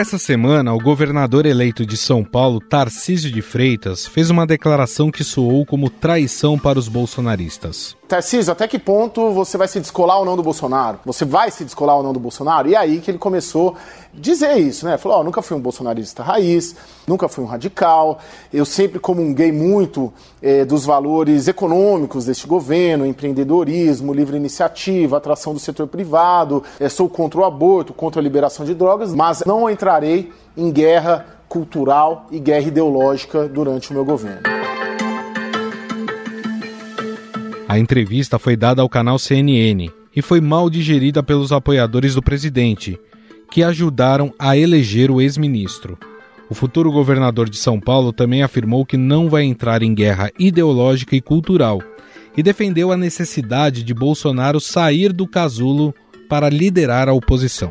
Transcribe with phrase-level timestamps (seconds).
[0.00, 5.22] Essa semana, o governador eleito de São Paulo, Tarcísio de Freitas, fez uma declaração que
[5.22, 7.99] soou como traição para os bolsonaristas.
[8.10, 10.98] Tarcísio, até que ponto você vai se descolar ou não do Bolsonaro?
[11.06, 12.68] Você vai se descolar ou não do Bolsonaro?
[12.68, 14.98] E aí que ele começou a dizer isso, né?
[14.98, 16.74] Falou, oh, nunca fui um bolsonarista raiz,
[17.06, 18.18] nunca fui um radical,
[18.52, 20.12] eu sempre comunguei muito
[20.42, 27.08] eh, dos valores econômicos deste governo, empreendedorismo, livre iniciativa, atração do setor privado, eh, sou
[27.08, 32.40] contra o aborto, contra a liberação de drogas, mas não entrarei em guerra cultural e
[32.40, 34.59] guerra ideológica durante o meu governo.
[37.70, 42.98] A entrevista foi dada ao canal CNN e foi mal digerida pelos apoiadores do presidente,
[43.48, 45.96] que ajudaram a eleger o ex-ministro.
[46.50, 51.14] O futuro governador de São Paulo também afirmou que não vai entrar em guerra ideológica
[51.14, 51.80] e cultural
[52.36, 55.94] e defendeu a necessidade de Bolsonaro sair do casulo
[56.28, 57.70] para liderar a oposição.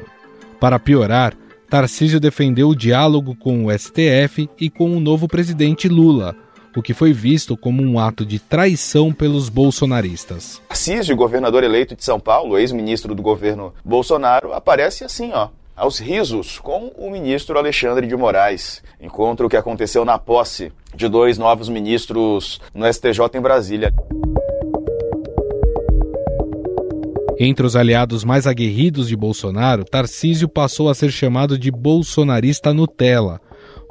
[0.61, 1.34] Para piorar,
[1.69, 6.38] Tarcísio defendeu o diálogo com o STF e com o novo presidente Lula
[6.75, 10.62] o que foi visto como um ato de traição pelos bolsonaristas.
[10.67, 16.59] Tarcísio, governador eleito de São Paulo, ex-ministro do governo Bolsonaro, aparece assim, ó, aos risos
[16.59, 18.84] com o ministro Alexandre de Moraes.
[19.00, 23.94] Encontro que aconteceu na posse de dois novos ministros no STJ em Brasília.
[27.42, 33.40] Entre os aliados mais aguerridos de Bolsonaro, Tarcísio passou a ser chamado de bolsonarista Nutella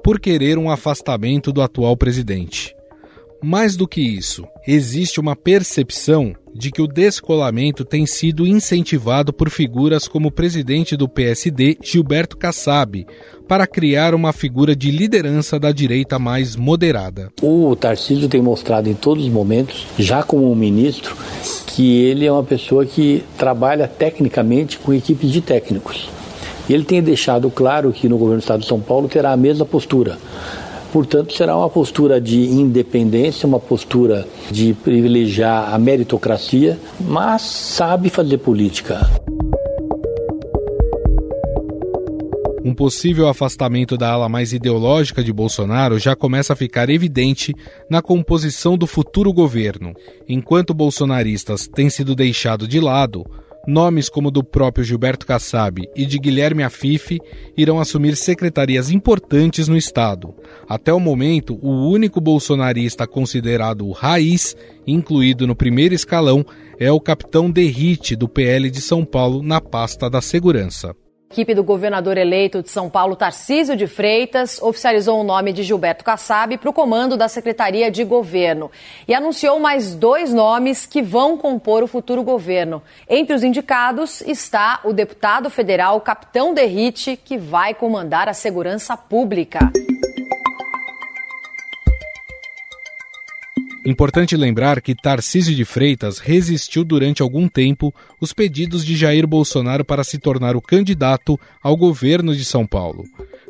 [0.03, 2.75] por querer um afastamento do atual presidente.
[3.43, 9.49] Mais do que isso, existe uma percepção de que o descolamento tem sido incentivado por
[9.49, 13.07] figuras como o presidente do PSD, Gilberto Kassab,
[13.47, 17.31] para criar uma figura de liderança da direita mais moderada.
[17.41, 21.17] O Tarcísio tem mostrado em todos os momentos, já como um ministro,
[21.69, 26.18] que ele é uma pessoa que trabalha tecnicamente com equipes de técnicos.
[26.69, 29.37] E ele tem deixado claro que no governo do Estado de São Paulo terá a
[29.37, 30.19] mesma postura.
[30.93, 38.39] Portanto, será uma postura de independência, uma postura de privilegiar a meritocracia, mas sabe fazer
[38.39, 39.01] política.
[42.65, 47.55] Um possível afastamento da ala mais ideológica de Bolsonaro já começa a ficar evidente
[47.89, 49.95] na composição do futuro governo.
[50.29, 53.25] Enquanto bolsonaristas têm sido deixados de lado,
[53.69, 57.21] Nomes como do próprio Gilberto Kassab e de Guilherme Afife
[57.55, 60.35] irão assumir secretarias importantes no Estado.
[60.67, 66.47] Até o momento, o único bolsonarista considerado raiz, incluído no primeiro escalão,
[66.81, 70.97] é o capitão Derrite, do PL de São Paulo, na pasta da segurança.
[71.31, 75.63] A equipe do governador eleito de São Paulo, Tarcísio de Freitas, oficializou o nome de
[75.63, 78.71] Gilberto Kassab para o comando da Secretaria de Governo
[79.07, 82.83] e anunciou mais dois nomes que vão compor o futuro governo.
[83.07, 89.71] Entre os indicados está o deputado federal Capitão Derrite, que vai comandar a segurança pública.
[93.89, 97.91] Importante lembrar que Tarcísio de Freitas resistiu durante algum tempo
[98.21, 103.05] os pedidos de Jair Bolsonaro para se tornar o candidato ao governo de São Paulo.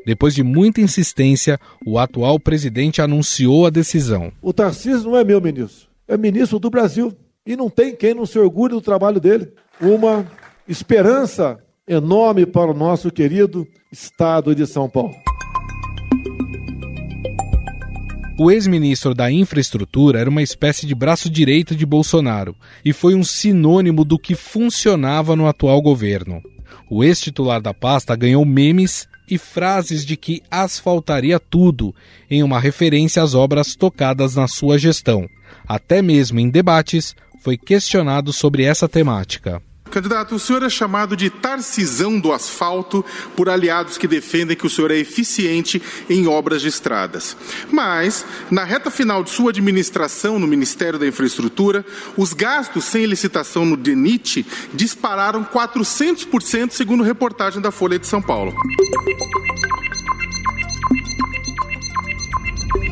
[0.06, 4.30] Depois de muita insistência, o atual presidente anunciou a decisão.
[4.40, 7.12] O Tarcísio não é meu ministro, é ministro do Brasil.
[7.44, 9.48] E não tem quem não se orgulhe do trabalho dele.
[9.80, 10.24] Uma
[10.68, 15.16] esperança enorme para o nosso querido estado de São Paulo.
[18.40, 22.54] O ex-ministro da Infraestrutura era uma espécie de braço direito de Bolsonaro
[22.84, 26.40] e foi um sinônimo do que funcionava no atual governo.
[26.88, 31.92] O ex-titular da pasta ganhou memes e frases de que asfaltaria tudo,
[32.30, 35.28] em uma referência às obras tocadas na sua gestão.
[35.66, 39.60] Até mesmo em debates, foi questionado sobre essa temática.
[39.88, 43.04] Candidato, o senhor é chamado de Tarcisão do asfalto
[43.36, 47.36] por aliados que defendem que o senhor é eficiente em obras de estradas.
[47.70, 51.84] Mas, na reta final de sua administração no Ministério da Infraestrutura,
[52.16, 58.54] os gastos sem licitação no DENIT dispararam 400%, segundo reportagem da Folha de São Paulo.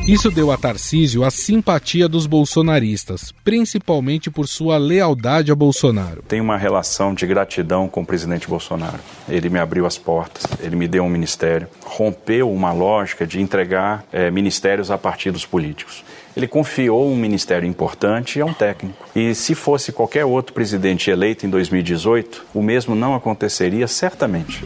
[0.06, 6.22] Isso deu a Tarcísio a simpatia dos bolsonaristas, principalmente por sua lealdade a Bolsonaro.
[6.28, 9.00] Tenho uma relação de gratidão com o presidente Bolsonaro.
[9.28, 14.04] Ele me abriu as portas, ele me deu um ministério, rompeu uma lógica de entregar
[14.12, 16.04] é, ministérios a partidos políticos.
[16.36, 19.08] Ele confiou um ministério importante a um técnico.
[19.12, 24.64] E se fosse qualquer outro presidente eleito em 2018, o mesmo não aconteceria certamente.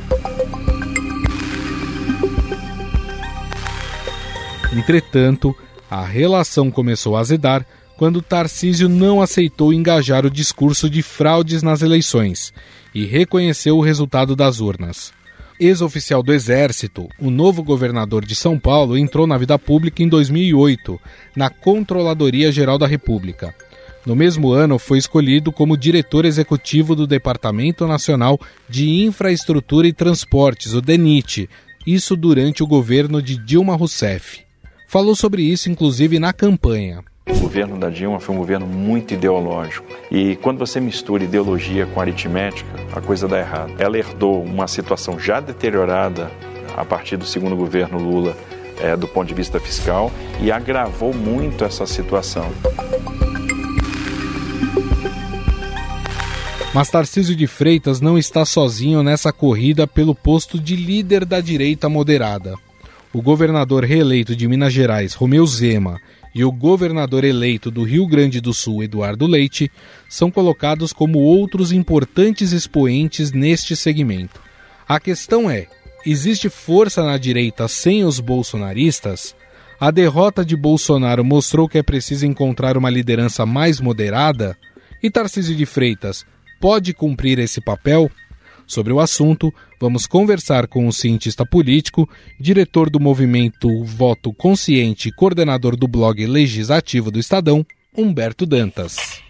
[4.72, 5.54] Entretanto,
[5.90, 11.82] a relação começou a azedar quando Tarcísio não aceitou engajar o discurso de fraudes nas
[11.82, 12.52] eleições
[12.94, 15.12] e reconheceu o resultado das urnas.
[15.58, 20.98] ex-oficial do Exército, o novo governador de São Paulo entrou na vida pública em 2008,
[21.36, 23.54] na Controladoria Geral da República.
[24.06, 30.72] No mesmo ano, foi escolhido como diretor executivo do Departamento Nacional de Infraestrutura e Transportes,
[30.72, 31.50] o DENIT,
[31.86, 34.49] isso durante o governo de Dilma Rousseff.
[34.90, 37.04] Falou sobre isso, inclusive, na campanha.
[37.28, 39.86] O governo da Dilma foi um governo muito ideológico.
[40.10, 43.72] E quando você mistura ideologia com aritmética, a coisa dá errado.
[43.78, 46.28] Ela herdou uma situação já deteriorada
[46.76, 48.36] a partir do segundo governo Lula,
[48.80, 50.10] é, do ponto de vista fiscal,
[50.42, 52.50] e agravou muito essa situação.
[56.74, 61.88] Mas Tarcísio de Freitas não está sozinho nessa corrida pelo posto de líder da direita
[61.88, 62.58] moderada.
[63.12, 66.00] O governador reeleito de Minas Gerais, Romeu Zema,
[66.32, 69.68] e o governador eleito do Rio Grande do Sul, Eduardo Leite,
[70.08, 74.40] são colocados como outros importantes expoentes neste segmento.
[74.88, 75.66] A questão é:
[76.06, 79.34] existe força na direita sem os bolsonaristas?
[79.80, 84.56] A derrota de Bolsonaro mostrou que é preciso encontrar uma liderança mais moderada?
[85.02, 86.24] E Tarcísio de Freitas
[86.60, 88.08] pode cumprir esse papel?
[88.70, 92.08] Sobre o assunto, vamos conversar com o cientista político,
[92.38, 97.66] diretor do movimento Voto Consciente e coordenador do blog legislativo do Estadão,
[97.98, 99.20] Humberto Dantas.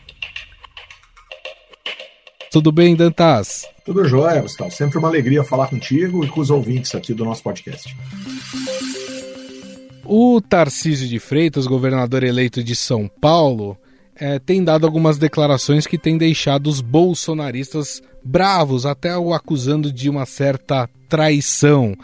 [2.53, 3.67] Tudo bem, Dantas?
[3.83, 4.71] Tudo jóia, Gustavo.
[4.71, 7.97] Sempre uma alegria falar contigo e com os ouvintes aqui do nosso podcast.
[10.05, 13.79] O Tarcísio de Freitas, governador eleito de São Paulo,
[14.17, 20.09] é, tem dado algumas declarações que têm deixado os bolsonaristas bravos, até o acusando de
[20.09, 21.97] uma certa traição.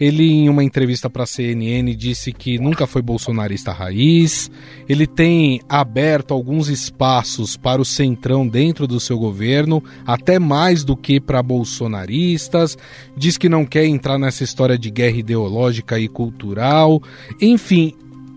[0.00, 4.50] Ele, em uma entrevista para a CNN, disse que nunca foi bolsonarista raiz.
[4.88, 10.96] Ele tem aberto alguns espaços para o centrão dentro do seu governo, até mais do
[10.96, 12.76] que para bolsonaristas.
[13.14, 17.02] Diz que não quer entrar nessa história de guerra ideológica e cultural.
[17.40, 17.94] Enfim,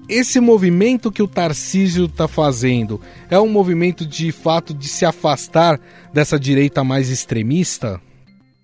[0.09, 5.79] esse movimento que o Tarcísio está fazendo é um movimento de fato de se afastar
[6.13, 8.01] dessa direita mais extremista?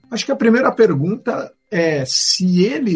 [0.09, 2.95] Acho que a primeira pergunta é se ele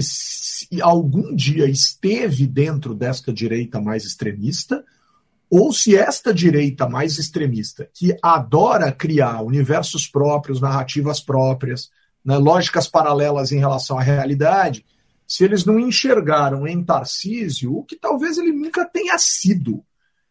[0.82, 4.84] algum dia esteve dentro desta direita mais extremista
[5.50, 11.90] ou se esta direita mais extremista, que adora criar universos próprios, narrativas próprias,
[12.24, 14.86] né, lógicas paralelas em relação à realidade,
[15.28, 19.84] se eles não enxergaram em Tarcísio o que talvez ele nunca tenha sido.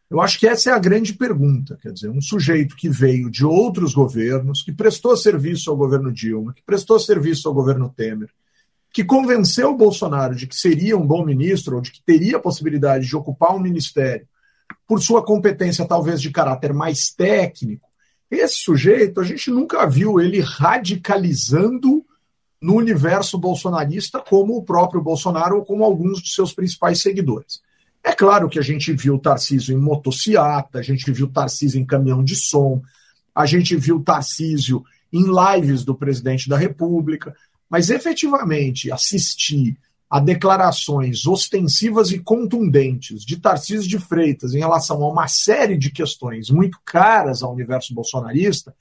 [0.09, 1.77] Eu acho que essa é a grande pergunta.
[1.81, 6.53] Quer dizer, um sujeito que veio de outros governos, que prestou serviço ao governo Dilma,
[6.53, 8.29] que prestou serviço ao governo Temer,
[8.91, 12.41] que convenceu o Bolsonaro de que seria um bom ministro, ou de que teria a
[12.41, 14.27] possibilidade de ocupar um ministério,
[14.87, 17.87] por sua competência talvez de caráter mais técnico.
[18.31, 22.03] Esse sujeito, a gente nunca viu ele radicalizando
[22.61, 27.61] no universo bolsonarista como o próprio Bolsonaro ou como alguns dos seus principais seguidores.
[28.03, 32.23] É claro que a gente viu Tarcísio em motociata, a gente viu Tarcísio em caminhão
[32.23, 32.81] de som,
[33.35, 37.35] a gente viu Tarcísio em lives do presidente da República,
[37.69, 39.77] mas efetivamente assistir
[40.09, 45.91] a declarações ostensivas e contundentes de Tarcísio de Freitas em relação a uma série de
[45.91, 48.73] questões muito caras ao universo bolsonarista,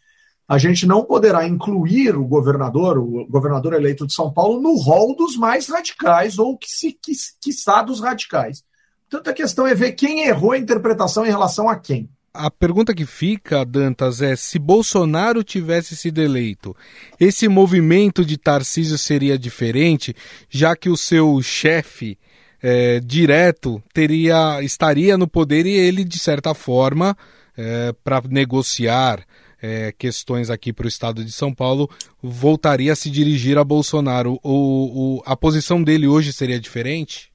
[0.48, 5.16] a gente não poderá incluir o governador, o governador eleito de São Paulo, no rol
[5.16, 6.96] dos mais radicais ou que se
[7.40, 8.62] quiçá dos radicais.
[9.10, 12.08] Portanto, a questão é ver quem errou a interpretação em relação a quem.
[12.32, 16.76] A pergunta que fica, Dantas, é se Bolsonaro tivesse sido eleito,
[17.18, 20.14] esse movimento de Tarcísio seria diferente,
[20.48, 22.18] já que o seu chefe
[22.62, 27.16] é, direto teria estaria no poder e ele, de certa forma,
[27.56, 29.24] é, para negociar
[29.60, 31.88] é, questões aqui para o estado de São Paulo,
[32.22, 34.38] voltaria a se dirigir a Bolsonaro.
[34.42, 37.32] O, o, a posição dele hoje seria diferente?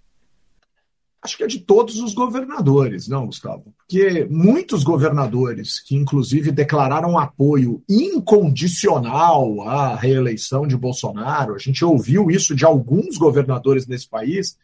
[1.24, 3.72] Acho que é de todos os governadores, não, Gustavo?
[3.78, 12.32] Porque muitos governadores que, inclusive, declararam apoio incondicional à reeleição de Bolsonaro, a gente ouviu
[12.32, 14.58] isso de alguns governadores nesse país.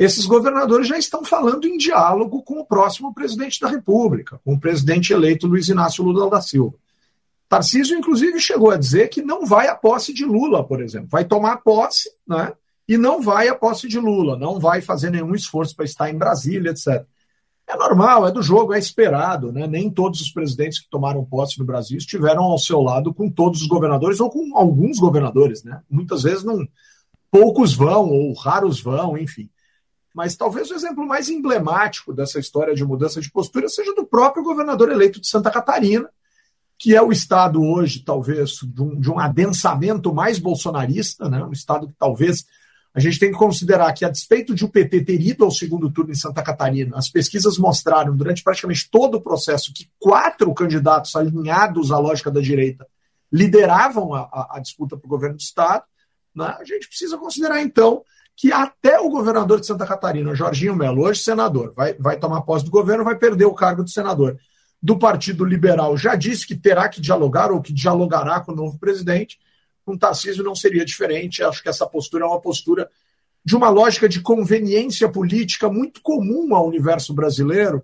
[0.00, 4.58] Esses governadores já estão falando em diálogo com o próximo presidente da República, com o
[4.58, 6.74] presidente eleito Luiz Inácio Lula da Silva.
[7.46, 11.08] Tarcísio, inclusive, chegou a dizer que não vai à posse de Lula, por exemplo.
[11.10, 12.50] Vai tomar posse, né?
[12.88, 16.16] E não vai à posse de Lula, não vai fazer nenhum esforço para estar em
[16.16, 17.04] Brasília, etc.
[17.68, 19.66] É normal, é do jogo, é esperado, né?
[19.66, 23.60] Nem todos os presidentes que tomaram posse no Brasil estiveram ao seu lado com todos
[23.60, 25.82] os governadores ou com alguns governadores, né?
[25.90, 26.66] Muitas vezes não,
[27.30, 29.50] poucos vão ou raros vão, enfim.
[30.14, 34.42] Mas talvez o exemplo mais emblemático dessa história de mudança de postura seja do próprio
[34.42, 36.08] governador eleito de Santa Catarina,
[36.78, 41.44] que é o Estado hoje, talvez, de um, de um adensamento mais bolsonarista, né?
[41.44, 42.46] um Estado que talvez
[42.92, 45.90] a gente tem que considerar que, a despeito de o PT ter ido ao segundo
[45.90, 51.14] turno em Santa Catarina, as pesquisas mostraram durante praticamente todo o processo que quatro candidatos
[51.14, 52.86] alinhados à lógica da direita
[53.32, 55.84] lideravam a, a, disputa para o governo do Estado.
[56.34, 56.46] Né?
[56.58, 58.02] A gente precisa considerar, então,
[58.36, 62.64] que até o governador de Santa Catarina, Jorginho Melo, hoje senador, vai, vai tomar posse
[62.64, 64.38] do governo, vai perder o cargo de senador
[64.82, 68.78] do Partido Liberal já disse que terá que dialogar ou que dialogará com o novo
[68.78, 69.38] presidente.
[69.84, 71.42] Com Tarcísio não seria diferente.
[71.42, 72.88] Acho que essa postura é uma postura
[73.44, 77.82] de uma lógica de conveniência política muito comum ao universo brasileiro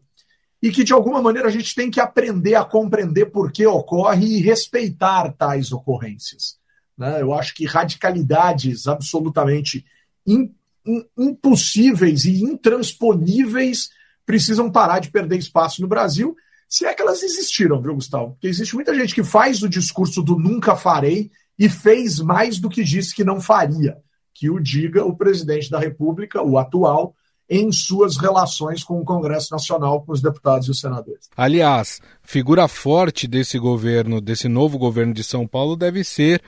[0.63, 4.27] e que, de alguma maneira, a gente tem que aprender a compreender por que ocorre
[4.27, 6.59] e respeitar tais ocorrências.
[6.97, 7.21] Né?
[7.21, 9.85] Eu acho que radicalidades absolutamente
[10.27, 10.55] in,
[10.87, 13.91] in, impossíveis e intransponíveis
[14.25, 16.37] precisam parar de perder espaço no Brasil
[16.69, 18.33] se é que elas existiram, viu, Gustavo?
[18.33, 22.69] Porque existe muita gente que faz o discurso do nunca farei e fez mais do
[22.69, 23.97] que disse que não faria.
[24.35, 27.15] Que o diga o presidente da República, o atual,
[27.49, 31.31] em suas relações com o Congresso Nacional, com os deputados e os senadores.
[31.37, 36.43] Aliás, figura forte desse governo, desse novo governo de São Paulo, deve ser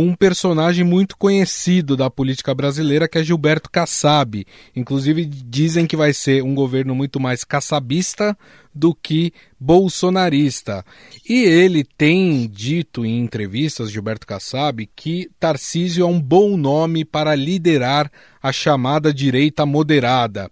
[0.00, 4.44] um personagem muito conhecido da política brasileira, que é Gilberto Kassab.
[4.74, 8.36] Inclusive, dizem que vai ser um governo muito mais caçabista
[8.74, 10.84] do que bolsonarista.
[11.28, 17.36] E ele tem dito em entrevistas, Gilberto Kassab, que Tarcísio é um bom nome para
[17.36, 18.10] liderar
[18.42, 20.50] a chamada direita moderada.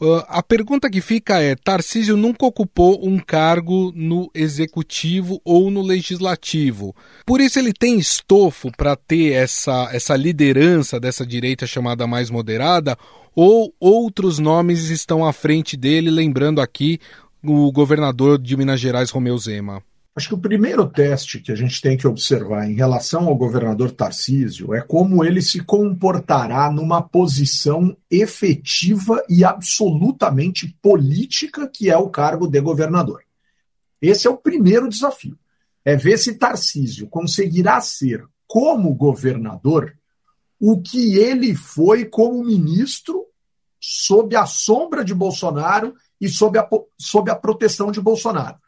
[0.00, 5.80] Uh, a pergunta que fica é: Tarcísio nunca ocupou um cargo no executivo ou no
[5.80, 6.94] legislativo.
[7.24, 12.96] Por isso ele tem estofo para ter essa, essa liderança dessa direita chamada mais moderada,
[13.34, 16.98] ou outros nomes estão à frente dele, lembrando aqui
[17.44, 19.82] o governador de Minas Gerais, Romeu Zema?
[20.14, 23.90] Acho que o primeiro teste que a gente tem que observar em relação ao governador
[23.92, 32.10] Tarcísio é como ele se comportará numa posição efetiva e absolutamente política, que é o
[32.10, 33.22] cargo de governador.
[34.02, 35.38] Esse é o primeiro desafio.
[35.82, 39.96] É ver se Tarcísio conseguirá ser, como governador,
[40.60, 43.24] o que ele foi como ministro
[43.80, 48.60] sob a sombra de Bolsonaro e sob a, sob a proteção de Bolsonaro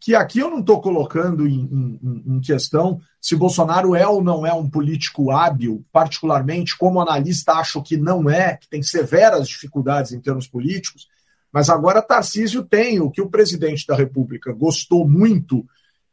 [0.00, 1.60] que aqui eu não estou colocando em,
[2.02, 7.52] em, em, questão se Bolsonaro é ou não é um político hábil, particularmente como analista
[7.52, 11.06] acho que não é, que tem severas dificuldades em termos políticos,
[11.52, 15.66] mas agora Tarcísio tem o que o presidente da República gostou muito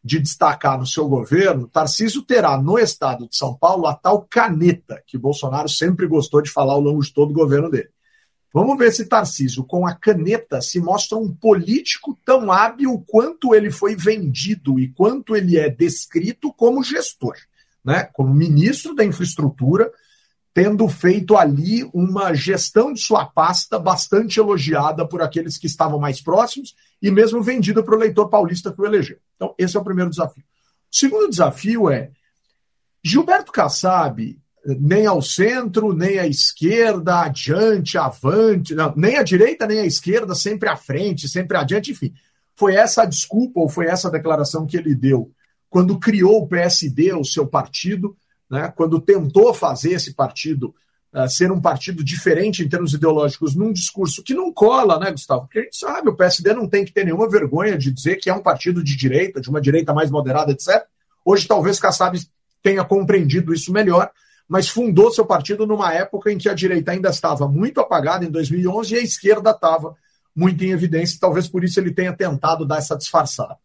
[0.03, 5.01] de destacar no seu governo, Tarcísio terá no estado de São Paulo a tal caneta
[5.07, 7.89] que Bolsonaro sempre gostou de falar ao longo de todo o governo dele.
[8.53, 13.69] Vamos ver se Tarcísio, com a caneta, se mostra um político tão hábil quanto ele
[13.69, 17.35] foi vendido e quanto ele é descrito como gestor,
[17.83, 18.05] né?
[18.13, 19.91] como ministro da infraestrutura,
[20.53, 26.19] tendo feito ali uma gestão de sua pasta bastante elogiada por aqueles que estavam mais
[26.19, 29.19] próximos e mesmo vendida para o eleitor paulista que o elegeu.
[29.35, 30.43] Então, esse é o primeiro desafio.
[30.91, 32.09] O segundo desafio é
[33.03, 34.39] Gilberto Kassab
[34.79, 40.35] nem ao centro, nem à esquerda, adiante, avante, não, nem à direita, nem à esquerda,
[40.35, 42.13] sempre à frente, sempre adiante, enfim.
[42.55, 45.31] Foi essa a desculpa ou foi essa a declaração que ele deu
[45.69, 48.15] quando criou o PSD, o seu partido,
[48.49, 50.73] né, quando tentou fazer esse partido
[51.13, 55.41] uh, ser um partido diferente em termos ideológicos, num discurso que não cola, né, Gustavo?
[55.41, 58.29] Porque a gente sabe, o PSD não tem que ter nenhuma vergonha de dizer que
[58.29, 60.85] é um partido de direita, de uma direita mais moderada, etc.
[61.25, 62.17] Hoje, talvez Kassab
[62.63, 64.09] tenha compreendido isso melhor,
[64.47, 68.31] mas fundou seu partido numa época em que a direita ainda estava muito apagada, em
[68.31, 69.95] 2011, e a esquerda estava
[70.35, 73.57] muito em evidência, talvez por isso ele tenha tentado dar essa disfarçada.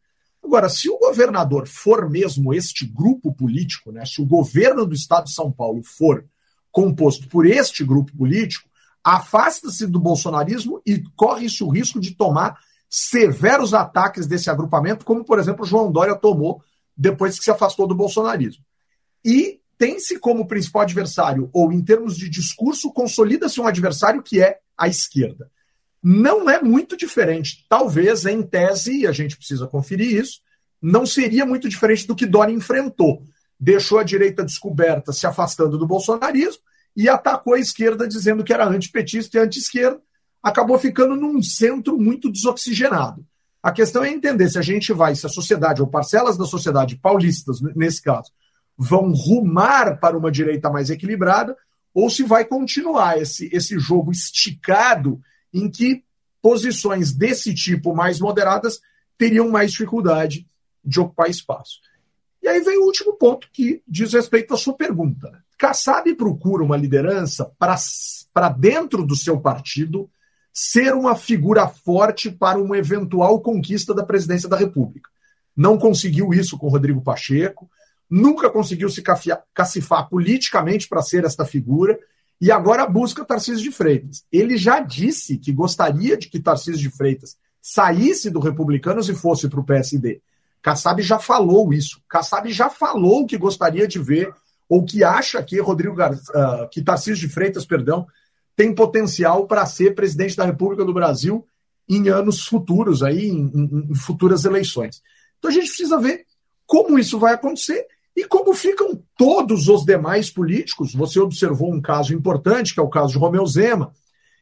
[0.42, 5.26] Agora, se o governador for mesmo este grupo político, né, se o governo do estado
[5.26, 6.24] de São Paulo for
[6.70, 8.68] composto por este grupo político,
[9.04, 12.58] afasta-se do bolsonarismo e corre-se o risco de tomar
[12.88, 16.62] severos ataques desse agrupamento, como, por exemplo, João Dória tomou
[16.96, 18.64] depois que se afastou do bolsonarismo.
[19.24, 24.60] E tem-se como principal adversário, ou em termos de discurso, consolida-se um adversário que é
[24.78, 25.50] a esquerda.
[26.00, 27.66] Não é muito diferente.
[27.68, 30.38] Talvez, em tese, a gente precisa conferir isso,
[30.80, 33.24] não seria muito diferente do que Dória enfrentou.
[33.58, 36.62] Deixou a direita descoberta se afastando do bolsonarismo
[36.96, 40.00] e atacou a esquerda dizendo que era antipetista e anti-esquerda.
[40.40, 43.26] Acabou ficando num centro muito desoxigenado.
[43.60, 46.94] A questão é entender se a gente vai, se a sociedade, ou parcelas da sociedade
[46.94, 48.30] paulistas, nesse caso,
[48.82, 51.56] vão rumar para uma direita mais equilibrada
[51.94, 55.20] ou se vai continuar esse, esse jogo esticado
[55.54, 56.02] em que
[56.40, 58.80] posições desse tipo mais moderadas
[59.16, 60.48] teriam mais dificuldade
[60.84, 61.78] de ocupar espaço.
[62.42, 65.30] E aí vem o último ponto que diz respeito à sua pergunta.
[65.56, 70.10] Kassab procura uma liderança para dentro do seu partido
[70.52, 75.08] ser uma figura forte para uma eventual conquista da presidência da República.
[75.56, 77.70] Não conseguiu isso com Rodrigo Pacheco,
[78.12, 79.02] nunca conseguiu se
[79.54, 81.98] cacifar politicamente para ser esta figura
[82.38, 84.22] e agora busca Tarcísio de Freitas.
[84.30, 89.48] Ele já disse que gostaria de que Tarcísio de Freitas saísse do Republicanos e fosse
[89.48, 90.20] para o PSD.
[90.60, 92.02] Kassab já falou isso.
[92.06, 94.30] Kassab já falou que gostaria de ver
[94.68, 96.12] ou que acha que Rodrigo Gar...
[96.12, 98.06] Uh, que Tarcísio de Freitas, perdão,
[98.54, 101.46] tem potencial para ser presidente da República do Brasil
[101.88, 105.02] em anos futuros, aí, em, em, em futuras eleições.
[105.38, 106.26] Então a gente precisa ver
[106.66, 110.94] como isso vai acontecer e como ficam todos os demais políticos.
[110.94, 113.92] Você observou um caso importante, que é o caso de Romeu Zema,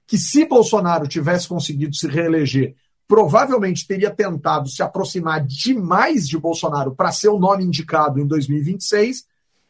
[0.06, 2.74] que se Bolsonaro tivesse conseguido se reeleger,
[3.06, 9.24] provavelmente teria tentado se aproximar demais de Bolsonaro para ser o nome indicado em 2026,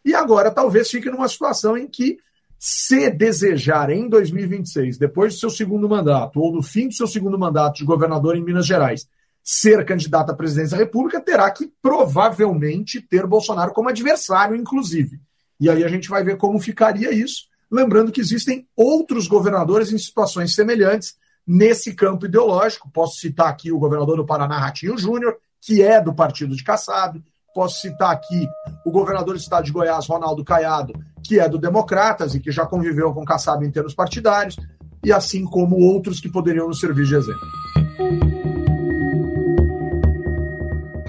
[0.04, 2.18] e agora talvez fique numa situação em que
[2.58, 7.38] se desejar em 2026, depois do seu segundo mandato, ou no fim do seu segundo
[7.38, 9.08] mandato de governador em Minas Gerais,
[9.42, 15.20] ser candidato à presidência da República, terá que provavelmente ter Bolsonaro como adversário, inclusive.
[15.58, 17.44] E aí a gente vai ver como ficaria isso.
[17.70, 21.14] Lembrando que existem outros governadores em situações semelhantes
[21.46, 22.90] nesse campo ideológico.
[22.92, 27.22] Posso citar aqui o governador do Paraná, Ratinho Júnior, que é do partido de Kassab,
[27.54, 28.48] Posso citar aqui
[28.84, 30.92] o governador do estado de Goiás, Ronaldo Caiado,
[31.24, 34.56] que é do Democratas e que já conviveu com Kassab em termos partidários,
[35.04, 38.49] e assim como outros que poderiam nos servir de exemplo.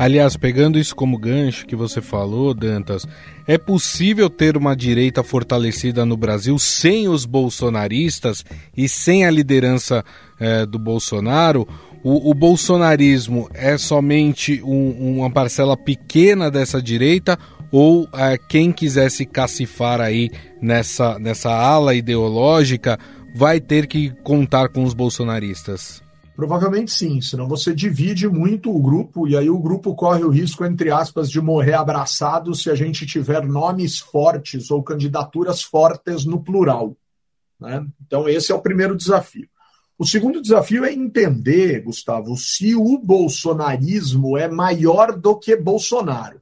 [0.02, 3.06] Aliás, pegando isso como gancho que você falou, Dantas,
[3.46, 8.44] é possível ter uma direita fortalecida no Brasil sem os bolsonaristas
[8.76, 10.04] e sem a liderança
[10.40, 11.68] eh, do Bolsonaro?
[12.04, 17.38] o, o bolsonarismo é somente um, uma parcela pequena dessa direita
[17.72, 20.30] ou é, quem quiser se cacifar aí
[20.62, 23.00] nessa, nessa ala ideológica
[23.34, 26.02] vai ter que contar com os bolsonaristas?
[26.36, 30.66] Provavelmente sim, senão você divide muito o grupo e aí o grupo corre o risco,
[30.66, 36.42] entre aspas, de morrer abraçado se a gente tiver nomes fortes ou candidaturas fortes no
[36.42, 36.96] plural.
[37.60, 37.86] Né?
[38.06, 39.48] Então, esse é o primeiro desafio.
[39.98, 46.42] O segundo desafio é entender, Gustavo, se o bolsonarismo é maior do que Bolsonaro.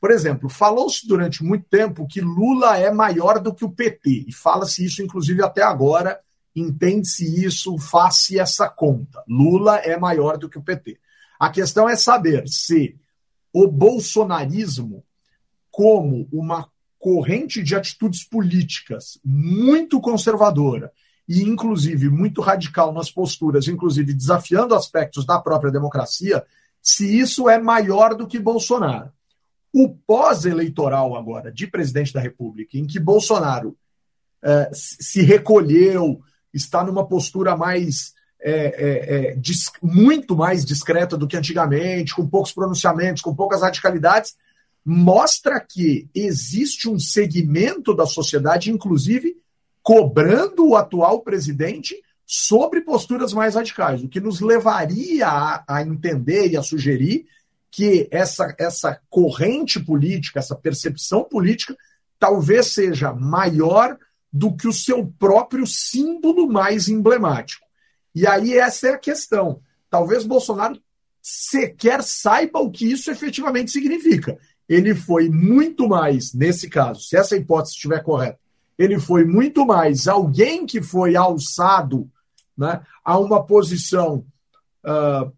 [0.00, 4.32] Por exemplo, falou-se durante muito tempo que Lula é maior do que o PT, e
[4.32, 6.18] fala-se isso, inclusive, até agora,
[6.56, 9.22] entende-se isso, faz-se essa conta.
[9.28, 10.98] Lula é maior do que o PT.
[11.38, 12.96] A questão é saber se
[13.52, 15.04] o bolsonarismo,
[15.70, 20.90] como uma corrente de atitudes políticas muito conservadora,
[21.28, 26.44] e, inclusive, muito radical nas posturas, inclusive desafiando aspectos da própria democracia,
[26.80, 29.10] se isso é maior do que Bolsonaro.
[29.72, 33.76] O pós-eleitoral agora de presidente da República, em que Bolsonaro
[34.42, 36.22] é, se recolheu,
[36.56, 39.36] está numa postura mais é, é, é
[39.82, 44.34] muito mais discreta do que antigamente, com poucos pronunciamentos, com poucas radicalidades,
[44.84, 49.36] mostra que existe um segmento da sociedade, inclusive
[49.82, 56.48] cobrando o atual presidente sobre posturas mais radicais, o que nos levaria a, a entender
[56.48, 57.26] e a sugerir
[57.70, 61.76] que essa, essa corrente política, essa percepção política,
[62.18, 63.98] talvez seja maior
[64.32, 67.64] do que o seu próprio símbolo mais emblemático.
[68.14, 69.60] E aí essa é a questão.
[69.90, 70.80] Talvez Bolsonaro
[71.22, 74.38] sequer saiba o que isso efetivamente significa.
[74.68, 78.38] Ele foi muito mais, nesse caso, se essa hipótese estiver correta,
[78.78, 82.10] ele foi muito mais alguém que foi alçado
[82.56, 84.24] né, a uma posição
[84.84, 85.32] uh,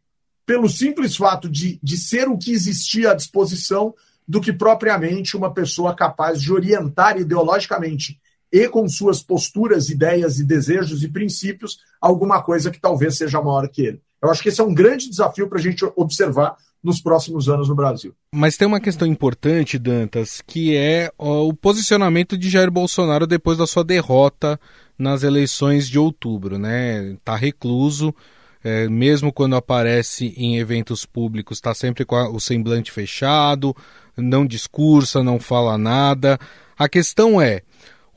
[0.45, 3.95] pelo simples fato de, de ser o que existia à disposição
[4.27, 8.21] do que propriamente uma pessoa capaz de orientar ideologicamente
[8.53, 13.69] e com suas posturas, ideias e desejos e princípios alguma coisa que talvez seja maior
[13.69, 14.01] que ele.
[14.23, 17.69] Eu acho que esse é um grande desafio para a gente observar nos próximos anos
[17.69, 18.15] no Brasil.
[18.33, 23.67] Mas tem uma questão importante, Dantas, que é o posicionamento de Jair Bolsonaro depois da
[23.67, 24.59] sua derrota
[24.99, 27.17] nas eleições de outubro, né?
[27.25, 28.15] Tá recluso,
[28.63, 33.75] é, mesmo quando aparece em eventos públicos, está sempre com a, o semblante fechado,
[34.17, 36.39] não discursa, não fala nada.
[36.77, 37.63] A questão é: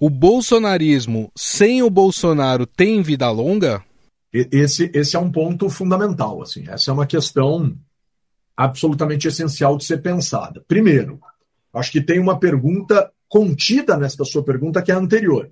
[0.01, 3.85] o bolsonarismo sem o Bolsonaro tem vida longa?
[4.33, 6.41] Esse, esse é um ponto fundamental.
[6.41, 6.67] Assim.
[6.67, 7.77] Essa é uma questão
[8.57, 10.65] absolutamente essencial de ser pensada.
[10.67, 11.19] Primeiro,
[11.71, 15.51] acho que tem uma pergunta contida nesta sua pergunta que é a anterior.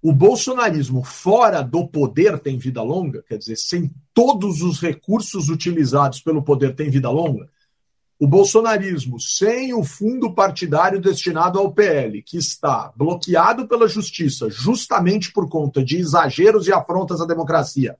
[0.00, 3.24] O bolsonarismo fora do poder tem vida longa?
[3.28, 7.50] Quer dizer, sem todos os recursos utilizados pelo poder tem vida longa?
[8.18, 15.32] O bolsonarismo, sem o fundo partidário destinado ao PL, que está bloqueado pela justiça justamente
[15.32, 17.96] por conta de exageros e afrontas à democracia,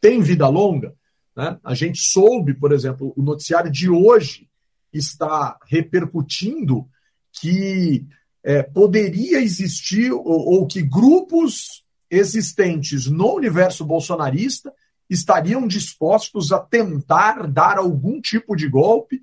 [0.00, 0.94] tem vida longa?
[1.34, 1.58] Né?
[1.64, 4.48] A gente soube, por exemplo, o noticiário de hoje
[4.92, 6.86] está repercutindo
[7.32, 8.06] que
[8.44, 14.72] é, poderia existir, ou, ou que grupos existentes no universo bolsonarista
[15.10, 19.20] estariam dispostos a tentar dar algum tipo de golpe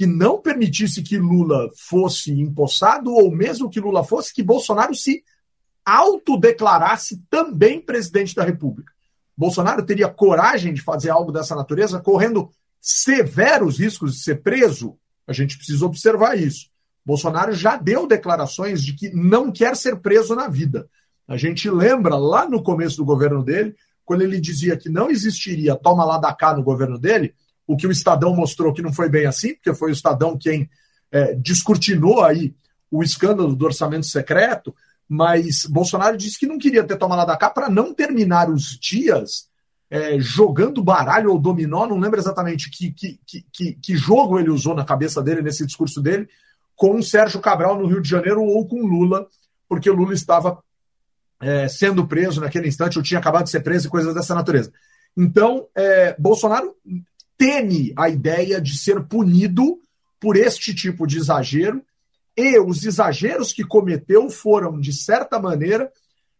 [0.00, 5.22] que não permitisse que Lula fosse empossado, ou mesmo que Lula fosse, que Bolsonaro se
[5.84, 8.90] autodeclarasse também presidente da República.
[9.36, 14.96] Bolsonaro teria coragem de fazer algo dessa natureza, correndo severos riscos de ser preso?
[15.26, 16.70] A gente precisa observar isso.
[17.04, 20.88] Bolsonaro já deu declarações de que não quer ser preso na vida.
[21.28, 25.76] A gente lembra lá no começo do governo dele, quando ele dizia que não existiria
[25.76, 27.34] toma lá da cá no governo dele,
[27.70, 30.68] o que o Estadão mostrou que não foi bem assim, porque foi o Estadão quem
[31.12, 32.52] é, descortinou aí
[32.90, 34.74] o escândalo do orçamento secreto,
[35.08, 39.48] mas Bolsonaro disse que não queria ter tomado da cá para não terminar os dias
[39.88, 43.20] é, jogando baralho ou dominó, não lembro exatamente que, que,
[43.52, 46.28] que, que, jogo ele usou na cabeça dele, nesse discurso dele,
[46.74, 49.28] com o Sérgio Cabral no Rio de Janeiro ou com Lula,
[49.68, 50.60] porque Lula estava
[51.40, 54.72] é, sendo preso naquele instante, ou tinha acabado de ser preso e coisas dessa natureza.
[55.16, 56.74] Então, é, Bolsonaro
[57.40, 59.80] teme a ideia de ser punido
[60.20, 61.82] por este tipo de exagero,
[62.36, 65.90] e os exageros que cometeu foram, de certa maneira,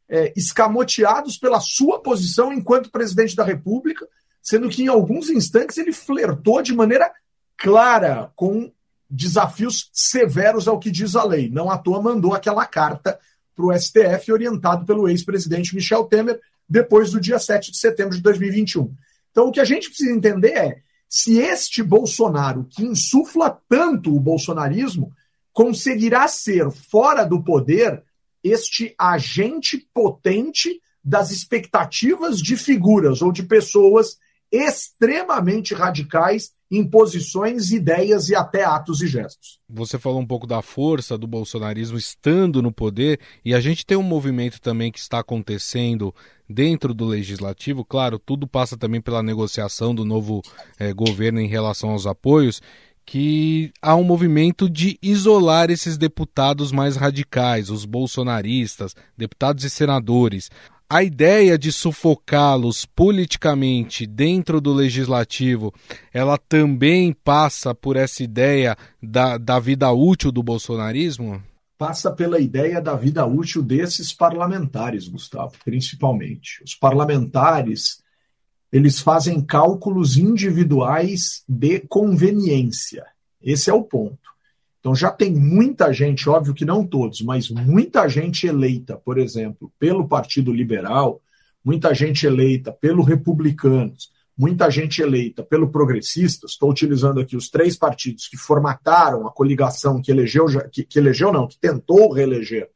[0.07, 4.07] é, escamoteados pela sua posição enquanto presidente da República,
[4.43, 7.11] sendo que em alguns instantes ele flertou de maneira
[7.57, 8.71] clara com
[9.09, 11.49] desafios severos ao que diz a lei.
[11.49, 13.19] Não à toa mandou aquela carta
[13.57, 18.23] para o STF, orientado pelo ex-presidente Michel Temer, depois do dia 7 de setembro de
[18.23, 18.95] 2021.
[19.31, 24.21] Então, o que a gente precisa entender é se este Bolsonaro, que insufla tanto o
[24.21, 25.13] bolsonarismo,
[25.53, 28.05] conseguirá ser, fora do poder,
[28.45, 34.19] este agente potente das expectativas de figuras ou de pessoas
[34.53, 39.59] extremamente radicais em posições, ideias e até atos e gestos.
[39.69, 43.97] Você falou um pouco da força do bolsonarismo estando no poder, e a gente tem
[43.97, 46.15] um movimento também que está acontecendo
[46.49, 47.85] dentro do legislativo.
[47.85, 50.43] Claro, tudo passa também pela negociação do novo
[50.79, 52.63] eh, governo em relação aos apoios.
[53.05, 60.49] Que há um movimento de isolar esses deputados mais radicais, os bolsonaristas, deputados e senadores
[60.93, 65.73] a ideia de sufocá-los politicamente dentro do legislativo,
[66.13, 71.41] ela também passa por essa ideia da, da vida útil do bolsonarismo?
[71.79, 76.61] Passa pela ideia da vida útil desses parlamentares, Gustavo, principalmente.
[76.65, 78.03] Os parlamentares,
[78.73, 83.07] eles fazem cálculos individuais de conveniência.
[83.41, 84.19] Esse é o ponto.
[84.81, 89.71] Então já tem muita gente, óbvio que não todos, mas muita gente eleita, por exemplo,
[89.79, 91.21] pelo Partido Liberal,
[91.63, 96.53] muita gente eleita pelo Republicanos, muita gente eleita pelo Progressistas.
[96.53, 101.31] Estou utilizando aqui os três partidos que formataram a coligação que elegeu, que, que elegeu
[101.31, 102.69] não, que tentou reeleger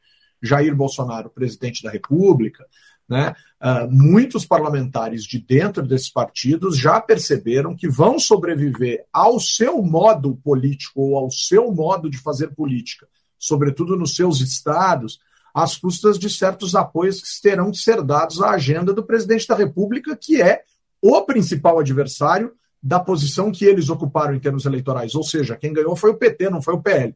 [0.43, 2.67] Jair Bolsonaro presidente da República.
[3.09, 3.35] Né?
[3.63, 10.37] Uh, muitos parlamentares de dentro desses partidos já perceberam que vão sobreviver ao seu modo
[10.37, 13.07] político ou ao seu modo de fazer política,
[13.39, 15.21] sobretudo nos seus estados,
[15.55, 19.55] às custas de certos apoios que terão de ser dados à agenda do presidente da
[19.55, 20.63] República, que é
[21.01, 25.15] o principal adversário da posição que eles ocuparam em termos eleitorais.
[25.15, 27.15] Ou seja, quem ganhou foi o PT, não foi o PL.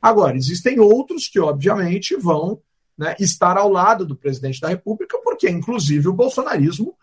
[0.00, 2.60] Agora, existem outros que, obviamente, vão
[3.02, 6.94] né, estar ao lado do presidente da República, porque, inclusive, o bolsonarismo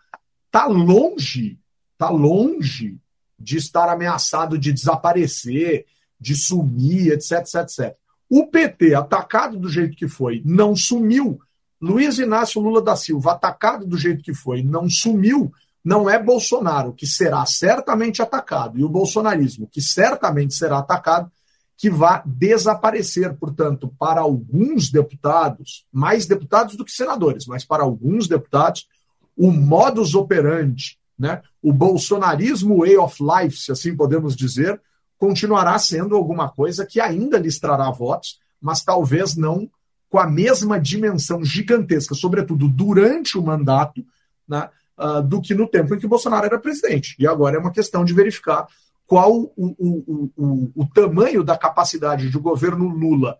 [0.46, 1.58] está longe,
[1.92, 2.96] está longe
[3.38, 5.84] de estar ameaçado de desaparecer,
[6.18, 7.96] de sumir, etc, etc, etc.
[8.30, 11.38] O PT, atacado do jeito que foi, não sumiu.
[11.78, 15.52] Luiz Inácio Lula da Silva, atacado do jeito que foi, não sumiu.
[15.84, 21.30] Não é Bolsonaro, que será certamente atacado, e o bolsonarismo, que certamente será atacado,
[21.80, 23.34] que vá desaparecer.
[23.36, 28.86] Portanto, para alguns deputados, mais deputados do que senadores, mas para alguns deputados,
[29.34, 34.78] o modus operandi, né, o bolsonarismo way of life, se assim podemos dizer,
[35.16, 39.66] continuará sendo alguma coisa que ainda lhes trará votos, mas talvez não
[40.10, 44.04] com a mesma dimensão gigantesca, sobretudo durante o mandato,
[44.46, 47.16] né, uh, do que no tempo em que Bolsonaro era presidente.
[47.18, 48.66] E agora é uma questão de verificar
[49.10, 53.36] qual o, o, o, o tamanho da capacidade do governo Lula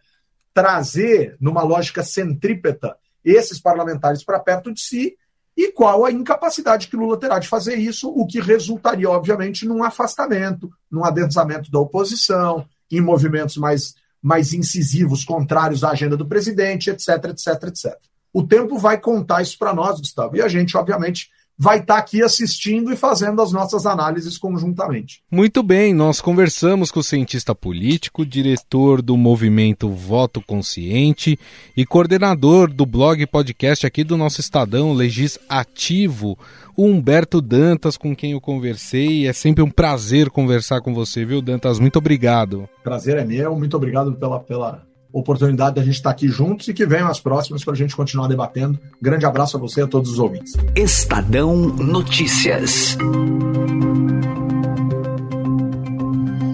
[0.53, 5.15] trazer, numa lógica centrípeta, esses parlamentares para perto de si
[5.57, 9.85] e qual a incapacidade que Lula terá de fazer isso, o que resultaria, obviamente, num
[9.85, 16.91] afastamento, num adensamento da oposição, em movimentos mais, mais incisivos, contrários à agenda do presidente,
[16.91, 17.97] etc, etc, etc.
[18.33, 21.31] O tempo vai contar isso para nós, Gustavo, e a gente, obviamente,
[21.61, 25.23] vai estar tá aqui assistindo e fazendo as nossas análises conjuntamente.
[25.31, 31.39] Muito bem, nós conversamos com o cientista político, diretor do movimento Voto Consciente
[31.77, 36.39] e coordenador do blog podcast aqui do nosso Estadão Legis Ativo,
[36.75, 39.29] o Humberto Dantas, com quem eu conversei.
[39.29, 41.79] É sempre um prazer conversar com você, viu, Dantas?
[41.79, 42.67] Muito obrigado.
[42.83, 46.87] Prazer é meu, muito obrigado pela, pela oportunidade da gente estar aqui juntos e que
[46.87, 48.79] venham as próximas para a gente continuar debatendo.
[49.01, 50.55] Grande abraço a você e a todos os ouvintes.
[50.77, 52.97] Estadão Notícias.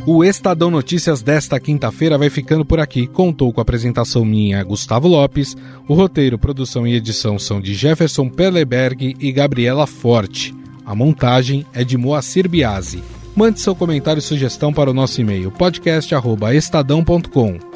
[0.09, 3.09] O Estadão Notícias desta quinta-feira vai ficando por aqui.
[3.09, 5.57] Contou com a apresentação minha, Gustavo Lopes.
[5.89, 10.55] O roteiro, produção e edição são de Jefferson Perleberg e Gabriela Forte.
[10.85, 13.03] A montagem é de Moacir Biasi.
[13.35, 17.76] Mande seu comentário e sugestão para o nosso e-mail podcast@estadão.com.